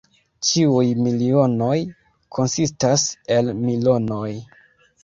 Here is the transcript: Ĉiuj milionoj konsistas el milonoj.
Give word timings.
Ĉiuj 0.47 0.85
milionoj 1.07 1.75
konsistas 2.39 3.07
el 3.39 3.55
milonoj. 3.63 4.29